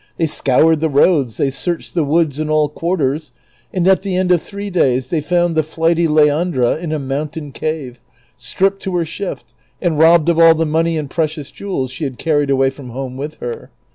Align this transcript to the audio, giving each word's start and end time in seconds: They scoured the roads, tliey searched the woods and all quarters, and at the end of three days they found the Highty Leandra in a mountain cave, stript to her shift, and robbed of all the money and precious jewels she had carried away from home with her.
They 0.17 0.25
scoured 0.25 0.79
the 0.79 0.89
roads, 0.89 1.37
tliey 1.37 1.53
searched 1.53 1.93
the 1.93 2.03
woods 2.03 2.39
and 2.39 2.49
all 2.49 2.69
quarters, 2.69 3.31
and 3.71 3.87
at 3.87 4.01
the 4.01 4.15
end 4.15 4.31
of 4.31 4.41
three 4.41 4.71
days 4.71 5.09
they 5.09 5.21
found 5.21 5.55
the 5.55 5.61
Highty 5.61 6.07
Leandra 6.07 6.79
in 6.79 6.91
a 6.91 6.97
mountain 6.97 7.51
cave, 7.51 8.01
stript 8.35 8.81
to 8.81 8.95
her 8.95 9.05
shift, 9.05 9.53
and 9.79 9.99
robbed 9.99 10.27
of 10.27 10.39
all 10.39 10.55
the 10.55 10.65
money 10.65 10.97
and 10.97 11.07
precious 11.07 11.51
jewels 11.51 11.91
she 11.91 12.05
had 12.05 12.17
carried 12.17 12.49
away 12.49 12.71
from 12.71 12.89
home 12.89 13.15
with 13.15 13.35
her. 13.41 13.69